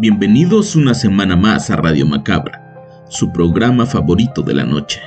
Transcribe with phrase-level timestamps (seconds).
[0.00, 4.98] Bienvenidos una semana más a Radio Macabra, su programa favorito de la noche.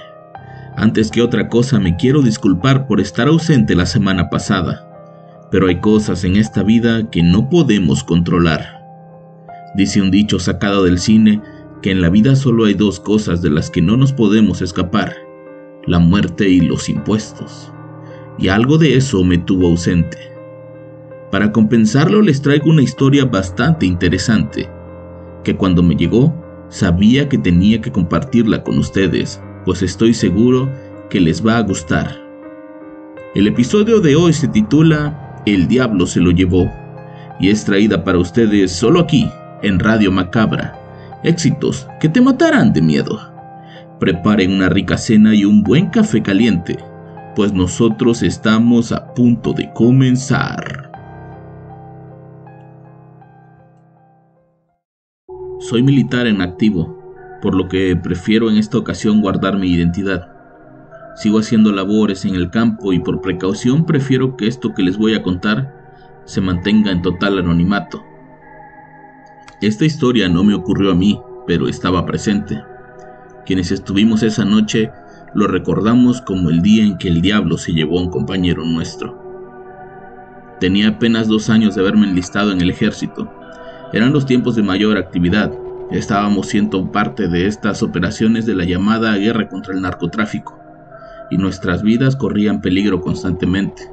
[0.76, 4.88] Antes que otra cosa me quiero disculpar por estar ausente la semana pasada,
[5.50, 8.84] pero hay cosas en esta vida que no podemos controlar.
[9.74, 11.42] Dice un dicho sacado del cine
[11.82, 15.16] que en la vida solo hay dos cosas de las que no nos podemos escapar,
[15.88, 17.74] la muerte y los impuestos.
[18.38, 20.20] Y algo de eso me tuvo ausente.
[21.32, 24.70] Para compensarlo les traigo una historia bastante interesante,
[25.44, 26.34] que cuando me llegó
[26.70, 30.70] sabía que tenía que compartirla con ustedes pues estoy seguro
[31.10, 32.18] que les va a gustar.
[33.36, 36.72] El episodio de hoy se titula El diablo se lo llevó
[37.40, 39.30] y es traída para ustedes solo aquí,
[39.62, 40.80] en Radio Macabra.
[41.24, 43.20] Éxitos que te matarán de miedo.
[44.00, 46.78] Preparen una rica cena y un buen café caliente,
[47.36, 50.93] pues nosotros estamos a punto de comenzar.
[55.74, 60.28] Soy militar en activo por lo que prefiero en esta ocasión guardar mi identidad.
[61.16, 65.16] Sigo haciendo labores en el campo y por precaución prefiero que esto que les voy
[65.16, 65.74] a contar
[66.26, 68.04] se mantenga en total anonimato.
[69.62, 72.62] Esta historia no me ocurrió a mí, pero estaba presente.
[73.44, 74.92] Quienes estuvimos esa noche
[75.34, 79.20] lo recordamos como el día en que el diablo se llevó a un compañero nuestro.
[80.60, 83.28] Tenía apenas dos años de haberme enlistado en el ejército.
[83.92, 85.52] Eran los tiempos de mayor actividad,
[85.94, 90.60] Estábamos siendo parte de estas operaciones de la llamada guerra contra el narcotráfico,
[91.30, 93.84] y nuestras vidas corrían peligro constantemente.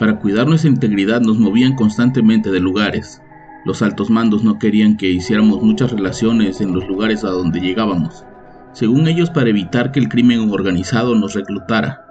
[0.00, 3.22] Para cuidar nuestra integridad nos movían constantemente de lugares.
[3.64, 8.24] Los altos mandos no querían que hiciéramos muchas relaciones en los lugares a donde llegábamos,
[8.72, 12.04] según ellos para evitar que el crimen organizado nos reclutara,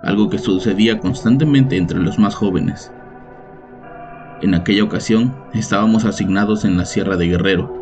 [0.00, 2.92] algo que sucedía constantemente entre los más jóvenes.
[4.42, 7.81] En aquella ocasión estábamos asignados en la Sierra de Guerrero,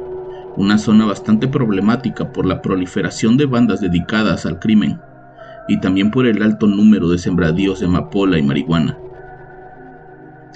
[0.56, 5.00] una zona bastante problemática por la proliferación de bandas dedicadas al crimen
[5.69, 8.99] y también por el alto número de sembradíos de amapola y marihuana.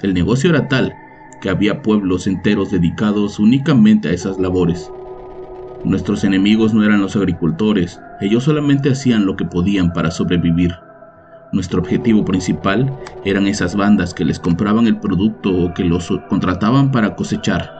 [0.01, 0.93] El negocio era tal
[1.41, 4.91] que había pueblos enteros dedicados únicamente a esas labores.
[5.83, 10.75] Nuestros enemigos no eran los agricultores, ellos solamente hacían lo que podían para sobrevivir.
[11.51, 12.91] Nuestro objetivo principal
[13.23, 17.74] eran esas bandas que les compraban el producto o que los contrataban para cosechar.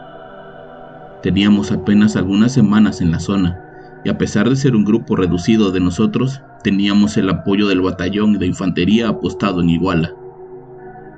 [1.26, 3.60] Teníamos apenas algunas semanas en la zona,
[4.04, 8.38] y a pesar de ser un grupo reducido de nosotros, teníamos el apoyo del batallón
[8.38, 10.14] de infantería apostado en Iguala.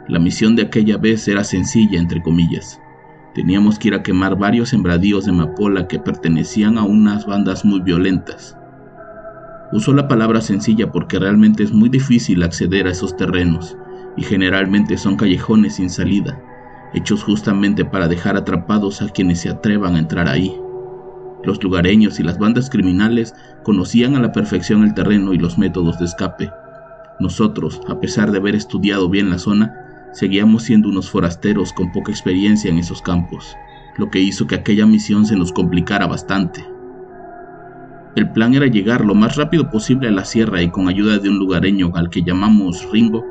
[0.07, 2.79] La misión de aquella vez era sencilla, entre comillas.
[3.35, 7.81] Teníamos que ir a quemar varios sembradíos de amapola que pertenecían a unas bandas muy
[7.81, 8.57] violentas.
[9.73, 13.77] Uso la palabra sencilla porque realmente es muy difícil acceder a esos terrenos
[14.15, 16.41] y generalmente son callejones sin salida,
[16.93, 20.55] hechos justamente para dejar atrapados a quienes se atrevan a entrar ahí.
[21.43, 25.99] Los lugareños y las bandas criminales conocían a la perfección el terreno y los métodos
[25.99, 26.51] de escape.
[27.19, 29.73] Nosotros, a pesar de haber estudiado bien la zona,
[30.13, 33.55] seguíamos siendo unos forasteros con poca experiencia en esos campos,
[33.97, 36.65] lo que hizo que aquella misión se nos complicara bastante.
[38.15, 41.29] El plan era llegar lo más rápido posible a la sierra y con ayuda de
[41.29, 43.23] un lugareño al que llamamos Ringo,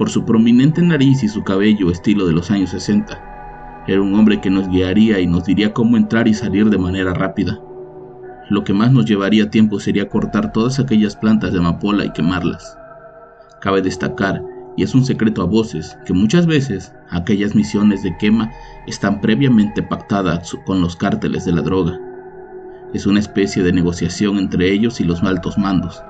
[0.00, 3.84] por su prominente nariz y su cabello estilo de los años 60.
[3.86, 7.12] Era un hombre que nos guiaría y nos diría cómo entrar y salir de manera
[7.12, 7.60] rápida.
[8.48, 12.78] Lo que más nos llevaría tiempo sería cortar todas aquellas plantas de amapola y quemarlas.
[13.60, 14.42] Cabe destacar,
[14.74, 18.50] y es un secreto a voces, que muchas veces aquellas misiones de quema
[18.86, 22.00] están previamente pactadas con los cárteles de la droga.
[22.94, 26.02] Es una especie de negociación entre ellos y los altos mandos,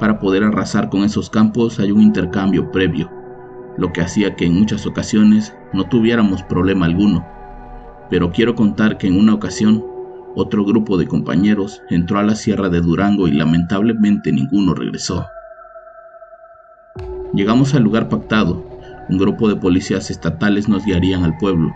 [0.00, 3.10] para poder arrasar con esos campos hay un intercambio previo,
[3.76, 7.24] lo que hacía que en muchas ocasiones no tuviéramos problema alguno.
[8.08, 9.84] Pero quiero contar que en una ocasión
[10.34, 15.26] otro grupo de compañeros entró a la sierra de Durango y lamentablemente ninguno regresó.
[17.34, 18.64] Llegamos al lugar pactado,
[19.08, 21.72] un grupo de policías estatales nos guiarían al pueblo.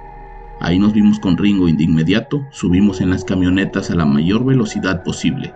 [0.60, 4.44] Ahí nos vimos con Ringo y de inmediato subimos en las camionetas a la mayor
[4.44, 5.52] velocidad posible.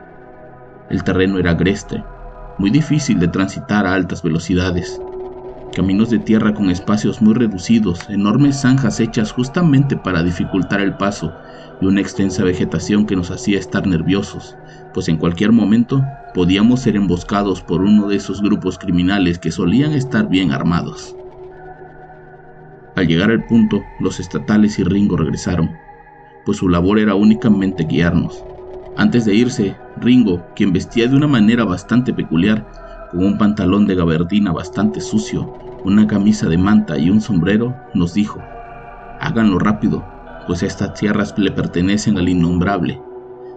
[0.91, 2.03] El terreno era agreste,
[2.59, 5.01] muy difícil de transitar a altas velocidades.
[5.75, 11.33] Caminos de tierra con espacios muy reducidos, enormes zanjas hechas justamente para dificultar el paso
[11.81, 14.57] y una extensa vegetación que nos hacía estar nerviosos,
[14.93, 19.93] pues en cualquier momento podíamos ser emboscados por uno de esos grupos criminales que solían
[19.93, 21.15] estar bien armados.
[22.97, 25.71] Al llegar al punto, los estatales y Ringo regresaron,
[26.45, 28.43] pues su labor era únicamente guiarnos.
[28.99, 32.67] Antes de irse, Ringo, quien vestía de una manera bastante peculiar,
[33.13, 35.55] con un pantalón de gabardina bastante sucio,
[35.85, 38.43] una camisa de manta y un sombrero, nos dijo,
[39.21, 40.05] háganlo rápido,
[40.49, 43.01] pues estas tierras le pertenecen al innombrable.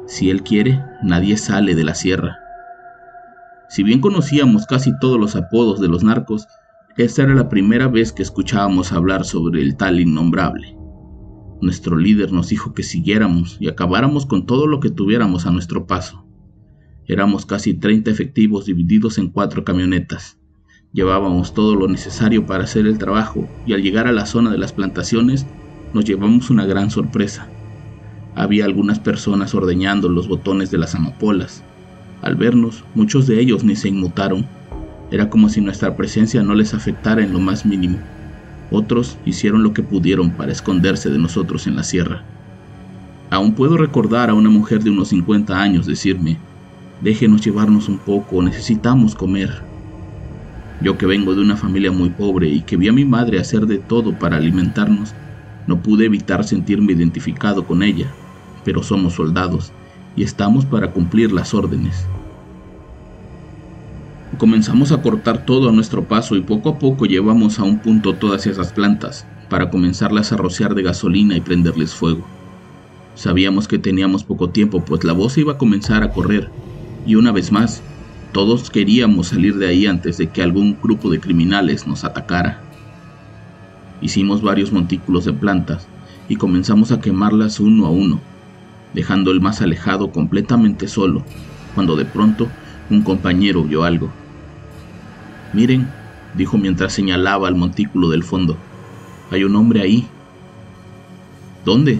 [0.06, 2.38] Si él quiere, nadie sale de la sierra.
[3.68, 6.48] Si bien conocíamos casi todos los apodos de los narcos,
[6.98, 10.81] esta era la primera vez que escuchábamos hablar sobre el tal innombrable.
[11.62, 15.86] Nuestro líder nos dijo que siguiéramos y acabáramos con todo lo que tuviéramos a nuestro
[15.86, 16.26] paso.
[17.06, 20.40] Éramos casi 30 efectivos divididos en cuatro camionetas.
[20.92, 24.58] Llevábamos todo lo necesario para hacer el trabajo y al llegar a la zona de
[24.58, 25.46] las plantaciones
[25.94, 27.48] nos llevamos una gran sorpresa.
[28.34, 31.64] Había algunas personas ordeñando los botones de las amapolas.
[32.24, 34.48] Al vernos, muchos de ellos ni se inmutaron.
[35.12, 38.00] Era como si nuestra presencia no les afectara en lo más mínimo.
[38.72, 42.24] Otros hicieron lo que pudieron para esconderse de nosotros en la sierra.
[43.30, 46.38] Aún puedo recordar a una mujer de unos 50 años decirme,
[47.02, 49.62] déjenos llevarnos un poco, necesitamos comer.
[50.82, 53.68] Yo que vengo de una familia muy pobre y que vi a mi madre hacer
[53.68, 55.14] de todo para alimentarnos,
[55.68, 58.08] no pude evitar sentirme identificado con ella,
[58.64, 59.74] pero somos soldados
[60.16, 62.06] y estamos para cumplir las órdenes.
[64.42, 68.16] Comenzamos a cortar todo a nuestro paso y poco a poco llevamos a un punto
[68.16, 72.26] todas esas plantas para comenzarlas a rociar de gasolina y prenderles fuego.
[73.14, 76.50] Sabíamos que teníamos poco tiempo, pues la voz iba a comenzar a correr,
[77.06, 77.84] y una vez más,
[78.32, 82.62] todos queríamos salir de ahí antes de que algún grupo de criminales nos atacara.
[84.02, 85.88] Hicimos varios montículos de plantas
[86.30, 88.20] y comenzamos a quemarlas uno a uno,
[88.96, 91.24] dejando el más alejado completamente solo,
[91.76, 92.48] cuando de pronto
[92.90, 94.12] un compañero vio algo.
[95.54, 95.88] Miren,
[96.36, 98.58] dijo mientras señalaba al montículo del fondo,
[99.32, 100.08] hay un hombre ahí.
[101.66, 102.00] ¿Dónde?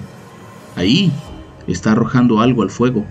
[0.76, 1.12] Ahí.
[1.68, 3.06] Está arrojando algo al fuego.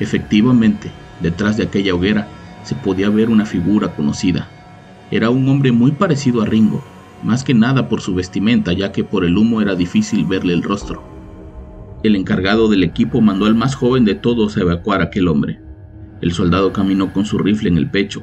[0.00, 0.90] Efectivamente,
[1.20, 2.28] detrás de aquella hoguera
[2.62, 4.48] se podía ver una figura conocida.
[5.10, 6.82] Era un hombre muy parecido a Ringo,
[7.22, 10.62] más que nada por su vestimenta, ya que por el humo era difícil verle el
[10.62, 11.02] rostro.
[12.02, 15.60] El encargado del equipo mandó al más joven de todos a evacuar a aquel hombre.
[16.20, 18.22] El soldado caminó con su rifle en el pecho,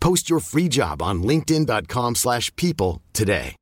[0.00, 3.56] Post your free job on linkedin.com/people today.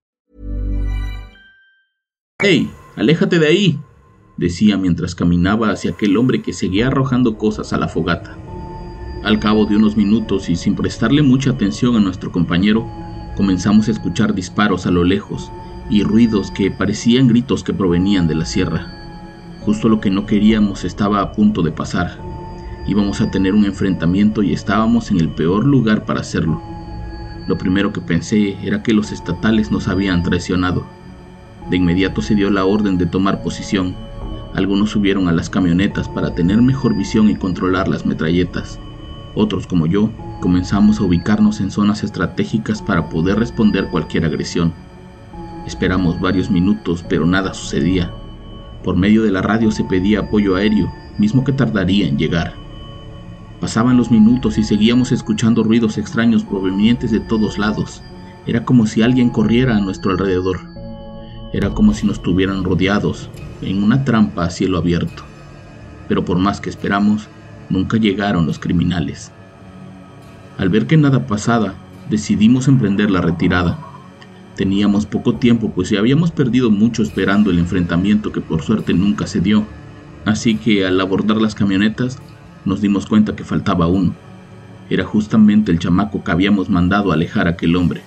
[2.40, 2.70] ¡Hey!
[2.96, 3.78] ¡Aléjate de ahí!
[4.36, 8.36] decía mientras caminaba hacia aquel hombre que seguía arrojando cosas a la fogata.
[9.22, 12.86] Al cabo de unos minutos y sin prestarle mucha atención a nuestro compañero,
[13.36, 15.50] comenzamos a escuchar disparos a lo lejos
[15.88, 18.92] y ruidos que parecían gritos que provenían de la sierra.
[19.60, 22.18] Justo lo que no queríamos estaba a punto de pasar.
[22.86, 26.60] Íbamos a tener un enfrentamiento y estábamos en el peor lugar para hacerlo.
[27.46, 30.86] Lo primero que pensé era que los estatales nos habían traicionado.
[31.70, 33.94] De inmediato se dio la orden de tomar posición.
[34.54, 38.78] Algunos subieron a las camionetas para tener mejor visión y controlar las metralletas.
[39.34, 40.10] Otros, como yo,
[40.40, 44.72] comenzamos a ubicarnos en zonas estratégicas para poder responder cualquier agresión.
[45.66, 48.12] Esperamos varios minutos, pero nada sucedía.
[48.82, 52.63] Por medio de la radio se pedía apoyo aéreo, mismo que tardaría en llegar.
[53.64, 58.02] Pasaban los minutos y seguíamos escuchando ruidos extraños provenientes de todos lados.
[58.46, 60.60] Era como si alguien corriera a nuestro alrededor.
[61.54, 63.30] Era como si nos tuvieran rodeados
[63.62, 65.22] en una trampa a cielo abierto.
[66.08, 67.26] Pero por más que esperamos,
[67.70, 69.32] nunca llegaron los criminales.
[70.58, 71.72] Al ver que nada pasaba,
[72.10, 73.78] decidimos emprender la retirada.
[74.56, 79.26] Teníamos poco tiempo, pues ya habíamos perdido mucho esperando el enfrentamiento que por suerte nunca
[79.26, 79.64] se dio.
[80.26, 82.18] Así que al abordar las camionetas,
[82.64, 84.14] nos dimos cuenta que faltaba uno.
[84.90, 88.02] Era justamente el chamaco que habíamos mandado alejar a aquel hombre.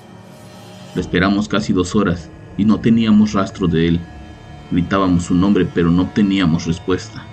[0.95, 3.99] Lo esperamos casi dos horas y no teníamos rastro de él.
[4.71, 7.23] Gritábamos su nombre pero no obteníamos respuesta.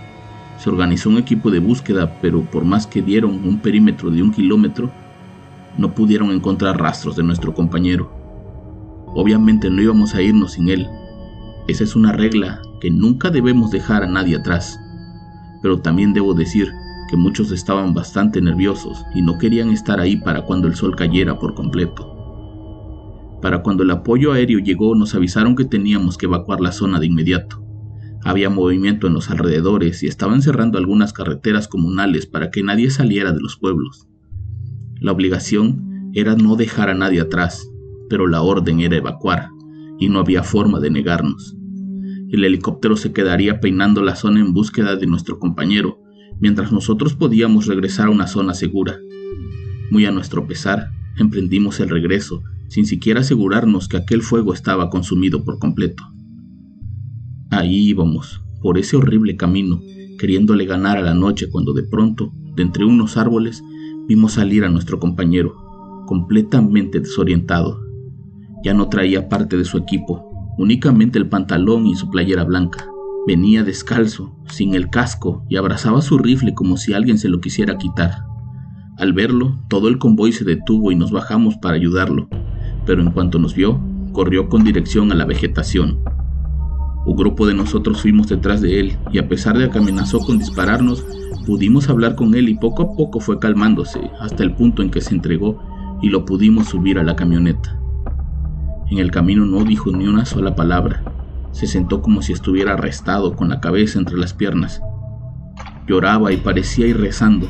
[0.58, 4.32] Se organizó un equipo de búsqueda, pero por más que dieron un perímetro de un
[4.32, 4.90] kilómetro,
[5.76, 8.10] no pudieron encontrar rastros de nuestro compañero.
[9.14, 10.88] Obviamente no íbamos a irnos sin él.
[11.68, 14.78] Esa es una regla que nunca debemos dejar a nadie atrás.
[15.62, 16.72] Pero también debo decir
[17.08, 21.38] que muchos estaban bastante nerviosos y no querían estar ahí para cuando el sol cayera
[21.38, 22.14] por completo.
[23.42, 27.06] Para cuando el apoyo aéreo llegó nos avisaron que teníamos que evacuar la zona de
[27.06, 27.62] inmediato.
[28.24, 33.32] Había movimiento en los alrededores y estaban cerrando algunas carreteras comunales para que nadie saliera
[33.32, 34.08] de los pueblos.
[34.98, 37.68] La obligación era no dejar a nadie atrás,
[38.08, 39.50] pero la orden era evacuar,
[39.98, 41.54] y no había forma de negarnos.
[42.30, 45.98] El helicóptero se quedaría peinando la zona en búsqueda de nuestro compañero,
[46.40, 48.98] mientras nosotros podíamos regresar a una zona segura.
[49.90, 55.44] Muy a nuestro pesar, emprendimos el regreso, sin siquiera asegurarnos que aquel fuego estaba consumido
[55.44, 56.04] por completo.
[57.50, 59.80] Ahí íbamos, por ese horrible camino,
[60.18, 63.62] queriéndole ganar a la noche cuando de pronto, de entre unos árboles,
[64.08, 65.54] vimos salir a nuestro compañero,
[66.06, 67.80] completamente desorientado.
[68.64, 72.86] Ya no traía parte de su equipo, únicamente el pantalón y su playera blanca.
[73.26, 77.78] Venía descalzo, sin el casco, y abrazaba su rifle como si alguien se lo quisiera
[77.78, 78.24] quitar.
[78.98, 82.28] Al verlo, todo el convoy se detuvo y nos bajamos para ayudarlo,
[82.84, 83.80] pero en cuanto nos vio,
[84.12, 86.00] corrió con dirección a la vegetación.
[87.06, 90.38] Un grupo de nosotros fuimos detrás de él y a pesar de que amenazó con
[90.38, 91.04] dispararnos,
[91.46, 95.00] pudimos hablar con él y poco a poco fue calmándose hasta el punto en que
[95.00, 95.60] se entregó
[96.02, 97.80] y lo pudimos subir a la camioneta.
[98.90, 101.02] En el camino no dijo ni una sola palabra,
[101.54, 104.82] se sentó como si estuviera arrestado con la cabeza entre las piernas.
[105.86, 107.48] Lloraba y parecía ir rezando.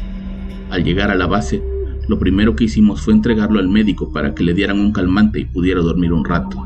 [0.71, 1.63] Al llegar a la base,
[2.07, 5.47] lo primero que hicimos fue entregarlo al médico para que le dieran un calmante y
[5.47, 6.63] pudiera dormir un rato.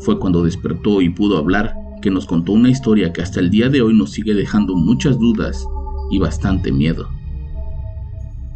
[0.00, 3.68] Fue cuando despertó y pudo hablar que nos contó una historia que hasta el día
[3.68, 5.64] de hoy nos sigue dejando muchas dudas
[6.10, 7.08] y bastante miedo.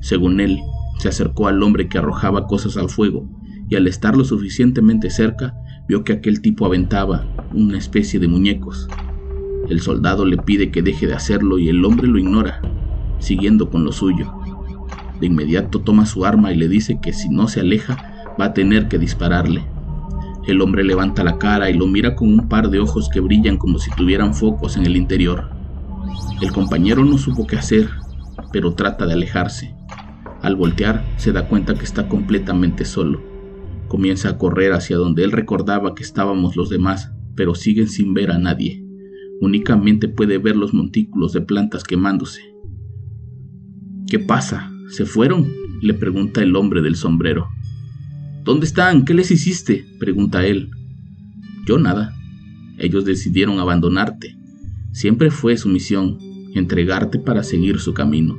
[0.01, 0.59] Según él,
[0.99, 3.29] se acercó al hombre que arrojaba cosas al fuego
[3.69, 5.55] y al estar lo suficientemente cerca
[5.89, 8.89] vio que aquel tipo aventaba una especie de muñecos.
[9.69, 12.61] El soldado le pide que deje de hacerlo y el hombre lo ignora,
[13.19, 14.33] siguiendo con lo suyo.
[15.21, 18.55] De inmediato toma su arma y le dice que si no se aleja va a
[18.55, 19.65] tener que dispararle.
[20.47, 23.57] El hombre levanta la cara y lo mira con un par de ojos que brillan
[23.57, 25.51] como si tuvieran focos en el interior.
[26.41, 27.89] El compañero no supo qué hacer,
[28.53, 29.75] pero trata de alejarse.
[30.43, 33.36] Al voltear se da cuenta que está completamente solo
[33.89, 38.31] Comienza a correr hacia donde él recordaba que estábamos los demás, pero siguen sin ver
[38.31, 38.85] a nadie.
[39.41, 42.43] Únicamente puede ver los montículos de plantas quemándose.
[44.09, 44.73] ¿Qué pasa?
[44.89, 45.47] ¿Se fueron?
[45.83, 47.49] le pregunta el hombre del sombrero.
[48.45, 49.05] ¿Dónde están?
[49.05, 49.85] ¿Qué les hiciste?
[49.99, 50.71] pregunta él.
[51.67, 52.15] Yo nada.
[52.79, 54.37] Ellos decidieron abandonarte.
[54.93, 56.19] Siempre fue su misión,
[56.55, 58.39] entregarte para seguir su camino.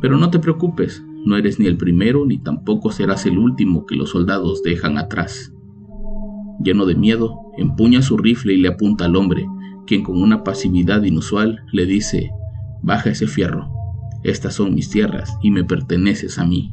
[0.00, 3.96] Pero no te preocupes, no eres ni el primero ni tampoco serás el último que
[3.96, 5.52] los soldados dejan atrás.
[6.62, 9.46] Lleno de miedo, empuña su rifle y le apunta al hombre,
[9.86, 12.30] quien con una pasividad inusual le dice,
[12.82, 13.70] Baja ese fierro,
[14.22, 16.72] estas son mis tierras y me perteneces a mí.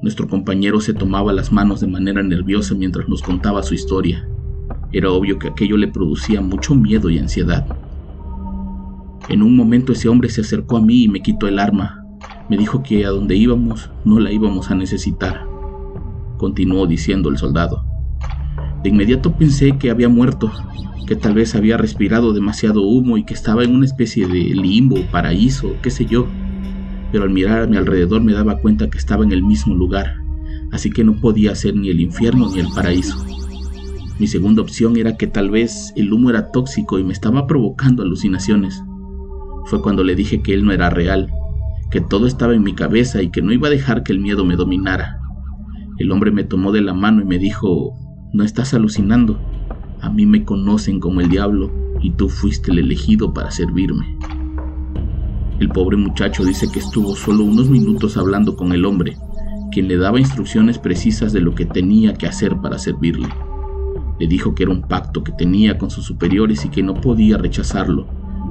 [0.00, 4.28] Nuestro compañero se tomaba las manos de manera nerviosa mientras nos contaba su historia.
[4.92, 7.66] Era obvio que aquello le producía mucho miedo y ansiedad.
[9.28, 11.97] En un momento ese hombre se acercó a mí y me quitó el arma,
[12.48, 15.46] me dijo que a donde íbamos no la íbamos a necesitar,
[16.38, 17.84] continuó diciendo el soldado.
[18.82, 20.50] De inmediato pensé que había muerto,
[21.06, 24.96] que tal vez había respirado demasiado humo y que estaba en una especie de limbo,
[25.10, 26.26] paraíso, qué sé yo.
[27.12, 30.16] Pero al mirar a mi alrededor me daba cuenta que estaba en el mismo lugar,
[30.72, 33.16] así que no podía ser ni el infierno ni el paraíso.
[34.18, 38.02] Mi segunda opción era que tal vez el humo era tóxico y me estaba provocando
[38.02, 38.82] alucinaciones.
[39.66, 41.30] Fue cuando le dije que él no era real,
[41.90, 44.44] que todo estaba en mi cabeza y que no iba a dejar que el miedo
[44.44, 45.20] me dominara.
[45.98, 47.94] El hombre me tomó de la mano y me dijo,
[48.32, 49.40] no estás alucinando,
[50.00, 54.18] a mí me conocen como el diablo y tú fuiste el elegido para servirme.
[55.58, 59.16] El pobre muchacho dice que estuvo solo unos minutos hablando con el hombre,
[59.72, 63.28] quien le daba instrucciones precisas de lo que tenía que hacer para servirle.
[64.20, 67.38] Le dijo que era un pacto que tenía con sus superiores y que no podía
[67.38, 68.06] rechazarlo,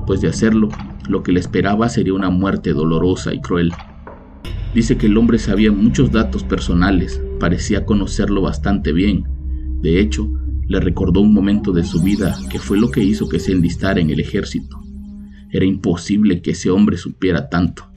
[0.06, 0.70] pues de hacerlo,
[1.08, 3.72] lo que le esperaba sería una muerte dolorosa y cruel.
[4.74, 9.26] Dice que el hombre sabía muchos datos personales, parecía conocerlo bastante bien.
[9.82, 10.32] De hecho,
[10.68, 14.02] le recordó un momento de su vida que fue lo que hizo que se enlistara
[14.02, 14.80] en el ejército.
[15.50, 17.90] Era imposible que ese hombre supiera tanto.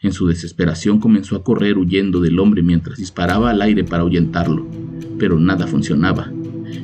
[0.00, 4.66] En su desesperación comenzó a correr huyendo del hombre mientras disparaba al aire para ahuyentarlo,
[5.18, 6.30] pero nada funcionaba.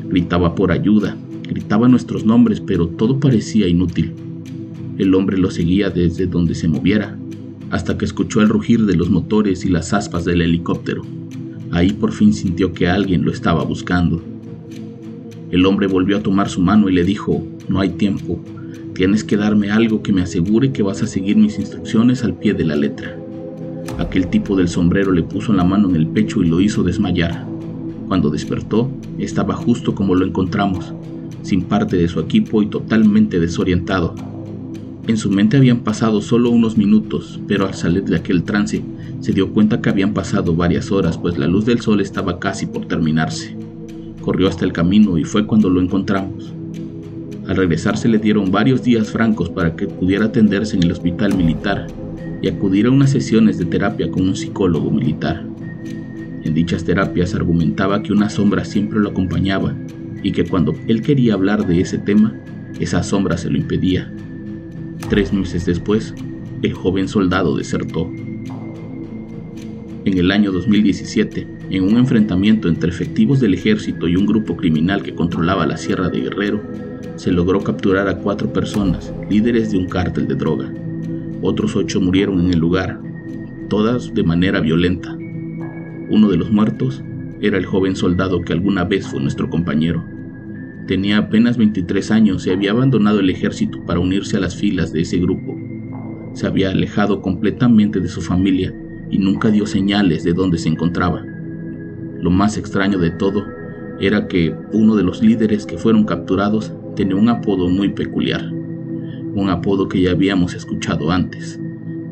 [0.08, 4.14] Gritaba por ayuda, gritaba nuestros nombres, pero todo parecía inútil.
[5.00, 7.18] El hombre lo seguía desde donde se moviera,
[7.70, 11.02] hasta que escuchó el rugir de los motores y las aspas del helicóptero.
[11.70, 14.22] Ahí por fin sintió que alguien lo estaba buscando.
[15.50, 18.44] El hombre volvió a tomar su mano y le dijo, no hay tiempo,
[19.00, 22.52] Tienes que darme algo que me asegure que vas a seguir mis instrucciones al pie
[22.52, 23.16] de la letra.
[23.98, 27.46] Aquel tipo del sombrero le puso la mano en el pecho y lo hizo desmayar.
[28.08, 30.92] Cuando despertó, estaba justo como lo encontramos,
[31.40, 34.14] sin parte de su equipo y totalmente desorientado.
[35.10, 38.80] En su mente habían pasado solo unos minutos, pero al salir de aquel trance,
[39.18, 42.66] se dio cuenta que habían pasado varias horas, pues la luz del sol estaba casi
[42.66, 43.56] por terminarse.
[44.20, 46.54] Corrió hasta el camino y fue cuando lo encontramos.
[47.48, 51.36] Al regresar se le dieron varios días francos para que pudiera atenderse en el hospital
[51.36, 51.88] militar
[52.40, 55.44] y acudir a unas sesiones de terapia con un psicólogo militar.
[56.44, 59.74] En dichas terapias argumentaba que una sombra siempre lo acompañaba
[60.22, 62.32] y que cuando él quería hablar de ese tema,
[62.78, 64.08] esa sombra se lo impedía.
[65.10, 66.14] Tres meses después,
[66.62, 68.08] el joven soldado desertó.
[70.04, 75.02] En el año 2017, en un enfrentamiento entre efectivos del ejército y un grupo criminal
[75.02, 76.62] que controlaba la Sierra de Guerrero,
[77.16, 80.72] se logró capturar a cuatro personas, líderes de un cártel de droga.
[81.42, 83.00] Otros ocho murieron en el lugar,
[83.68, 85.18] todas de manera violenta.
[86.08, 87.02] Uno de los muertos
[87.40, 90.04] era el joven soldado que alguna vez fue nuestro compañero.
[90.86, 95.02] Tenía apenas 23 años y había abandonado el ejército para unirse a las filas de
[95.02, 95.56] ese grupo.
[96.32, 98.74] Se había alejado completamente de su familia
[99.10, 101.24] y nunca dio señales de dónde se encontraba.
[102.20, 103.44] Lo más extraño de todo
[104.00, 108.50] era que uno de los líderes que fueron capturados tenía un apodo muy peculiar,
[109.34, 111.60] un apodo que ya habíamos escuchado antes.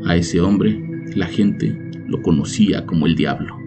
[0.06, 0.80] A ese hombre
[1.14, 1.76] la gente
[2.06, 3.57] lo conocía como el diablo.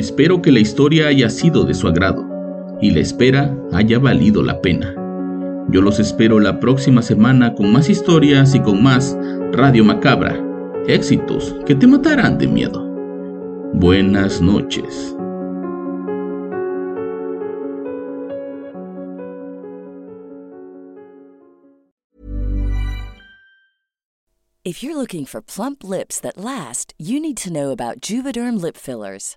[0.00, 2.26] Espero que la historia haya sido de su agrado
[2.80, 4.94] y la espera haya valido la pena.
[5.68, 9.14] Yo los espero la próxima semana con más historias y con más
[9.52, 10.42] Radio Macabra
[10.86, 12.82] éxitos que te matarán de miedo.
[13.74, 15.14] Buenas noches.
[24.64, 28.78] If you're looking for plump lips that last, you need to know about Juvederm lip
[28.78, 29.36] fillers.